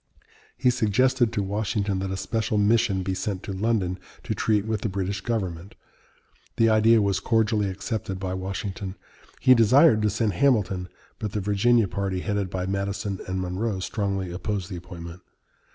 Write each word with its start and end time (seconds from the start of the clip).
He 0.57 0.71
suggested 0.71 1.31
to 1.31 1.43
Washington 1.43 1.99
that 1.99 2.09
a 2.09 2.17
special 2.17 2.57
mission 2.57 3.03
be 3.03 3.13
sent 3.13 3.43
to 3.43 3.53
London 3.53 3.99
to 4.23 4.33
treat 4.33 4.65
with 4.65 4.81
the 4.81 4.89
British 4.89 5.21
government. 5.21 5.75
The 6.57 6.69
idea 6.69 7.03
was 7.03 7.19
cordially 7.19 7.69
accepted 7.69 8.19
by 8.19 8.33
Washington. 8.33 8.95
He 9.39 9.53
desired 9.53 10.01
to 10.01 10.09
send 10.09 10.33
Hamilton, 10.33 10.89
but 11.19 11.33
the 11.33 11.39
Virginia 11.39 11.87
party, 11.87 12.21
headed 12.21 12.49
by 12.49 12.65
Madison 12.65 13.19
and 13.27 13.39
Monroe, 13.39 13.79
strongly 13.79 14.31
opposed 14.31 14.71
the 14.71 14.75
appointment. 14.75 15.21